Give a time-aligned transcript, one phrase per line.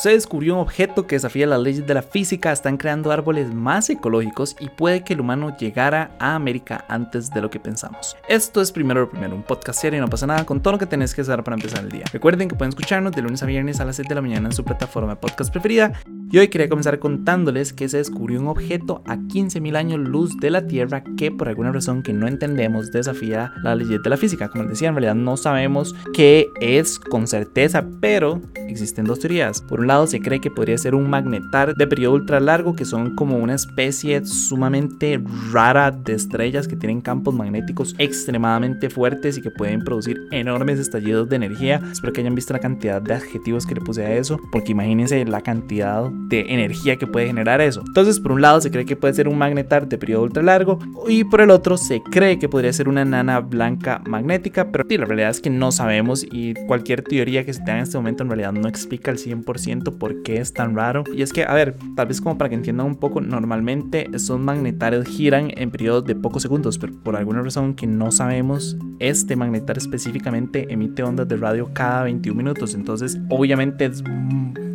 [0.00, 3.90] Se descubrió un objeto que desafía las leyes de la física, están creando árboles más
[3.90, 8.16] ecológicos y puede que el humano llegara a América antes de lo que pensamos.
[8.28, 10.86] Esto es primero lo primero, un podcast serio, no pasa nada con todo lo que
[10.86, 12.04] tenés que hacer para empezar el día.
[12.12, 14.54] Recuerden que pueden escucharnos de lunes a viernes a las 7 de la mañana en
[14.54, 15.92] su plataforma de podcast preferida.
[16.30, 20.50] Y hoy quería comenzar contándoles que se descubrió un objeto a 15.000 años luz de
[20.50, 24.48] la Tierra que por alguna razón que no entendemos desafía las leyes de la física.
[24.48, 29.60] Como les decía, en realidad no sabemos qué es con certeza, pero existen dos teorías.
[29.62, 32.84] Por un lado, se cree que podría ser un magnetar de periodo ultra largo, que
[32.84, 35.20] son como una especie sumamente
[35.52, 41.28] rara de estrellas que tienen campos magnéticos extremadamente fuertes y que pueden producir enormes estallidos
[41.28, 41.80] de energía.
[41.90, 45.24] Espero que hayan visto la cantidad de adjetivos que le puse a eso, porque imagínense
[45.24, 47.82] la cantidad de energía que puede generar eso.
[47.86, 50.78] Entonces, por un lado se cree que puede ser un magnetar de periodo ultra largo
[51.06, 55.04] y por el otro se cree que podría ser una nana blanca magnética, pero la
[55.04, 58.30] realidad es que no sabemos y cualquier teoría que se tenga en este momento en
[58.30, 61.04] realidad no explica al 100% por qué es tan raro.
[61.14, 64.40] Y es que, a ver, tal vez como para que entiendan un poco, normalmente esos
[64.40, 69.36] magnetares giran en periodos de pocos segundos, pero por alguna razón que no sabemos, este
[69.36, 72.74] magnetar específicamente emite ondas de radio cada 21 minutos.
[72.74, 74.02] Entonces, obviamente es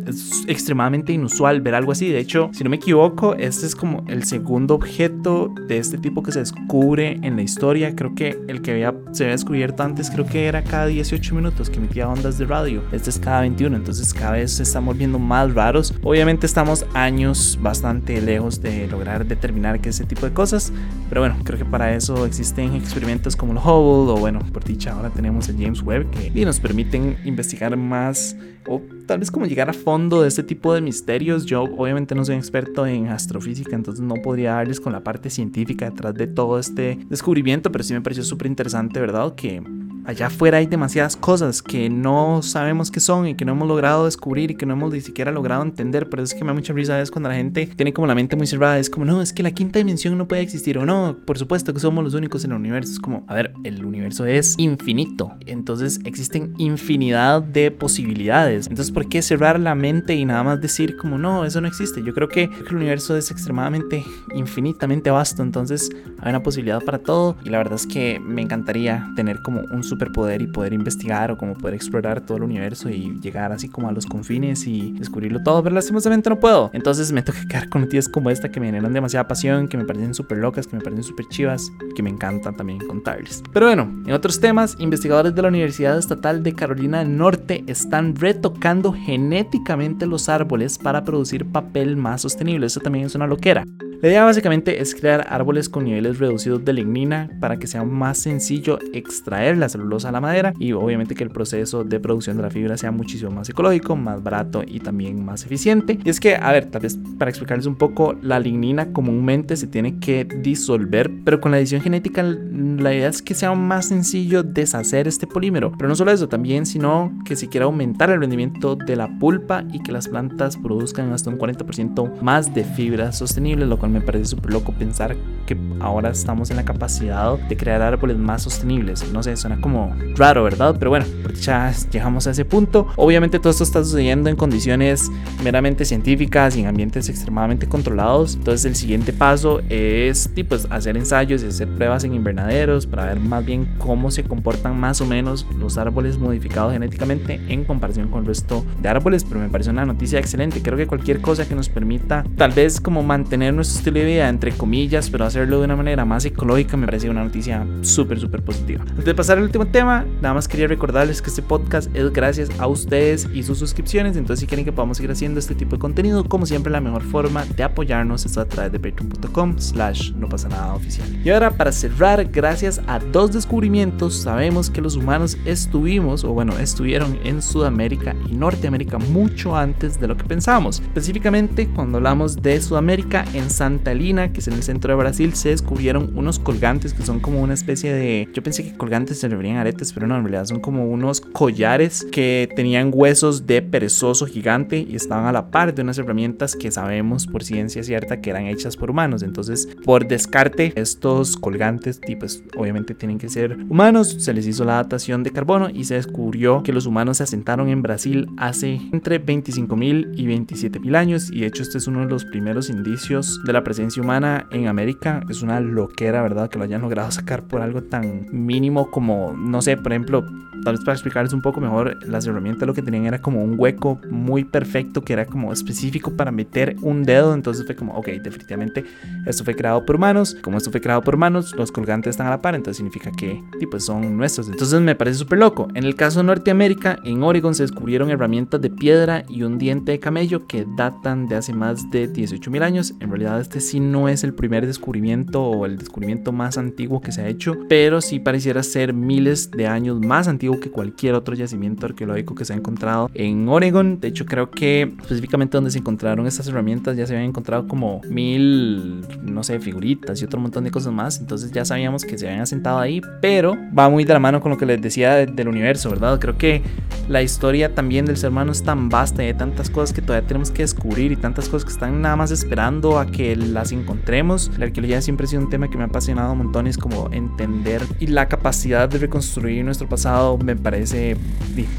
[0.06, 2.10] es extremadamente inusual ver algo así.
[2.10, 6.22] De hecho, si no me equivoco, este es como el segundo objeto de este tipo
[6.22, 7.94] que se descubre en la historia.
[7.94, 11.70] Creo que el que había, se había descubierto antes, creo que era cada 18 minutos
[11.70, 12.82] que emitía ondas de radio.
[12.92, 15.94] Este es cada 21, entonces cada vez se están volviendo más raros.
[16.02, 20.72] Obviamente estamos años bastante lejos de lograr determinar qué es ese tipo de cosas,
[21.08, 24.92] pero bueno, creo que para eso existen experimentos como el Hubble o bueno, por dicha
[24.92, 29.68] ahora tenemos el James Webb que nos permiten investigar más o tal vez como llegar
[29.68, 31.46] a fondo de este tipo de misterios.
[31.46, 35.88] Yo obviamente no soy experto en astrofísica, entonces no podría darles con la parte científica
[35.88, 39.36] detrás de todo este descubrimiento, pero sí me pareció súper interesante, ¿verdad?
[39.36, 39.62] Que
[40.04, 44.04] allá afuera hay demasiadas cosas que no sabemos qué son y que no hemos logrado
[44.04, 46.08] descubrir y que no hemos ni siquiera logrado entender.
[46.08, 48.36] Pero es que me da mucha risa es cuando la gente tiene como la mente
[48.36, 48.78] muy cerrada.
[48.78, 50.78] Es como, no, es que la quinta dimensión no puede existir.
[50.78, 52.92] O no, por supuesto que somos los únicos en el universo.
[52.92, 55.32] Es como, a ver, el universo es infinito.
[55.46, 58.66] Entonces existen infinidad de posibilidades.
[58.68, 62.02] Entonces, ¿por qué cerrar la mente y nada más decir como, no, eso no existe?
[62.02, 64.04] Yo creo que, el universo es extremadamente,
[64.34, 65.42] infinitamente vasto.
[65.42, 67.36] Entonces hay una posibilidad para todo.
[67.44, 71.38] Y la verdad es que me encantaría tener como un superpoder y poder investigar o
[71.38, 75.42] como poder explorar todo el universo y llegar así como a los confines y descubrirlo
[75.42, 76.70] todo, pero lastimosamente no puedo.
[76.72, 79.84] Entonces me toca quedar con noticias como esta que me generan demasiada pasión, que me
[79.84, 83.42] parecen súper locas, que me parecen súper chivas, que me encantan también contarles.
[83.52, 88.16] Pero bueno, en otros temas, investigadores de la Universidad Estatal de Carolina del Norte están
[88.16, 92.66] retocando genéticamente los árboles para producir papel más sostenible.
[92.66, 93.64] Eso también es una loquera.
[94.04, 98.18] La idea básicamente es crear árboles con niveles reducidos de lignina para que sea más
[98.18, 102.42] sencillo extraer la celulosa a la madera y obviamente que el proceso de producción de
[102.42, 105.98] la fibra sea muchísimo más ecológico, más barato y también más eficiente.
[106.04, 109.68] Y es que, a ver, tal vez para explicarles un poco, la lignina comúnmente se
[109.68, 114.42] tiene que disolver, pero con la edición genética la idea es que sea más sencillo
[114.42, 115.72] deshacer este polímero.
[115.78, 119.64] Pero no solo eso, también sino que se quiera aumentar el rendimiento de la pulpa
[119.72, 124.00] y que las plantas produzcan hasta un 40% más de fibra sostenible, lo cual me
[124.00, 125.16] parece súper loco pensar
[125.46, 129.10] que ahora estamos en la capacidad de crear árboles más sostenibles.
[129.12, 130.76] No sé, suena como raro, ¿verdad?
[130.78, 131.06] Pero bueno,
[131.40, 132.88] ya llegamos a ese punto.
[132.96, 135.10] Obviamente todo esto está sucediendo en condiciones
[135.42, 138.34] meramente científicas y en ambientes extremadamente controlados.
[138.34, 143.20] Entonces el siguiente paso es pues, hacer ensayos y hacer pruebas en invernaderos para ver
[143.20, 148.20] más bien cómo se comportan más o menos los árboles modificados genéticamente en comparación con
[148.20, 149.24] el resto de árboles.
[149.24, 150.62] Pero me parece una noticia excelente.
[150.62, 154.30] Creo que cualquier cosa que nos permita tal vez como mantener nuestro estilo de vida
[154.30, 158.42] entre comillas, pero hacerlo de una manera más ecológica me parece una noticia súper, súper
[158.42, 158.82] positiva.
[158.88, 162.48] Antes de pasar al último tema, nada más quería recordarles que este podcast es gracias
[162.58, 164.16] a ustedes y sus suscripciones.
[164.16, 167.02] Entonces, si quieren que podamos seguir haciendo este tipo de contenido, como siempre, la mejor
[167.02, 171.06] forma de apoyarnos es a través de patreon.com slash no pasa nada oficial.
[171.22, 176.58] Y ahora, para cerrar, gracias a dos descubrimientos, sabemos que los humanos estuvimos, o bueno,
[176.58, 180.80] estuvieron en Sudamérica y Norteamérica mucho antes de lo que pensábamos.
[180.80, 185.32] Específicamente, cuando hablamos de Sudamérica, en Santa Lina, que es en el centro de Brasil,
[185.32, 188.28] se descubrieron unos colgantes que son como una especie de.
[188.34, 191.22] Yo pensé que colgantes se referían a aretes, pero no, en realidad son como unos
[191.22, 196.56] collares que tenían huesos de perezoso gigante y estaban a la par de unas herramientas
[196.56, 199.22] que sabemos por ciencia cierta que eran hechas por humanos.
[199.22, 204.14] Entonces, por descarte, estos colgantes, pues obviamente tienen que ser humanos.
[204.18, 207.70] Se les hizo la datación de carbono y se descubrió que los humanos se asentaron
[207.70, 211.30] en Brasil hace entre 25.000 y 27.000 años.
[211.32, 214.68] Y de hecho, este es uno de los primeros indicios de la presencia humana en
[214.68, 216.50] América es una loquera, ¿verdad?
[216.50, 220.24] Que lo hayan logrado sacar por algo tan mínimo como, no sé, por ejemplo,
[220.64, 223.54] tal vez para explicarles un poco mejor, las herramientas lo que tenían era como un
[223.58, 227.34] hueco muy perfecto que era como específico para meter un dedo.
[227.34, 228.84] Entonces fue como, ok, definitivamente
[229.26, 230.36] esto fue creado por humanos.
[230.42, 233.42] Como esto fue creado por humanos, los colgantes están a la par, entonces significa que
[233.70, 234.48] pues son nuestros.
[234.48, 235.68] Entonces me parece súper loco.
[235.74, 239.92] En el caso de Norteamérica, en Oregon se descubrieron herramientas de piedra y un diente
[239.92, 242.94] de camello que datan de hace más de 18 mil años.
[243.00, 247.12] En realidad este sí no es el primer descubrimiento o el descubrimiento más antiguo que
[247.12, 251.34] se ha hecho, pero sí pareciera ser miles de años más antiguo que cualquier otro
[251.34, 254.00] yacimiento arqueológico que se ha encontrado en Oregon.
[254.00, 258.00] De hecho creo que específicamente donde se encontraron estas herramientas ya se habían encontrado como
[258.08, 261.20] mil, no sé, figuritas y otro montón de cosas más.
[261.20, 264.52] Entonces ya sabíamos que se habían asentado ahí, pero va muy de la mano con
[264.52, 266.18] lo que les decía del universo, ¿verdad?
[266.18, 266.62] Creo que
[267.08, 270.26] la historia también del ser humano es tan vasta y hay tantas cosas que todavía
[270.26, 274.50] tenemos que descubrir y tantas cosas que están nada más esperando a que las encontremos.
[274.58, 278.08] La arqueología siempre ha sido un tema que me ha apasionado montones, como entender y
[278.08, 281.16] la capacidad de reconstruir nuestro pasado me parece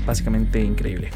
[0.06, 1.12] básicamente increíble.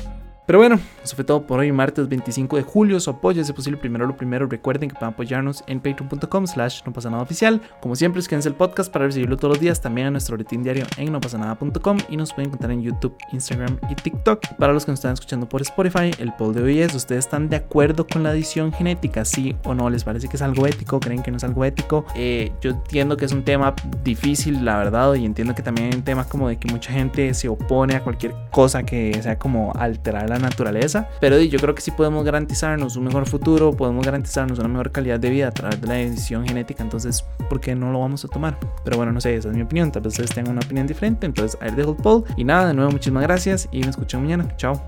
[0.50, 3.00] Pero bueno, eso fue todo por hoy, martes 25 de julio.
[3.00, 4.48] Su apoyo es posible primero lo primero.
[4.48, 7.62] Recuerden que pueden apoyarnos en patreon.com slash no pasa nada oficial.
[7.80, 9.80] Como siempre, escríbanse el podcast para recibirlo todos los días.
[9.80, 13.16] También a nuestro boletín diario en no pasa nada.com y nos pueden encontrar en YouTube,
[13.32, 14.56] Instagram y TikTok.
[14.58, 17.48] Para los que nos están escuchando por Spotify, el poll de hoy es, ¿ustedes están
[17.48, 19.26] de acuerdo con la edición genética?
[19.26, 19.88] ¿Sí o no?
[19.92, 21.00] ¿Les parece que es algo ético?
[21.00, 22.08] ¿Creen que no es algo ético?
[22.16, 26.00] Eh, yo entiendo que es un tema difícil, la verdad, y entiendo que también hay
[26.00, 29.72] un tema como de que mucha gente se opone a cualquier cosa que sea como
[29.76, 31.10] alterar la naturaleza.
[31.20, 35.20] Pero yo creo que sí podemos garantizarnos un mejor futuro, podemos garantizarnos una mejor calidad
[35.20, 36.84] de vida a través de la edición genética.
[36.84, 38.58] Entonces, ¿por qué no lo vamos a tomar?
[38.84, 39.92] Pero bueno, no sé, esa es mi opinión.
[39.92, 41.26] Tal vez ustedes tengan una opinión diferente.
[41.26, 42.24] Entonces, ahí dejo el poll.
[42.38, 44.48] Y nada, de nuevo, muchísimas gracias y me escuchan mañana.
[44.58, 44.82] Chao.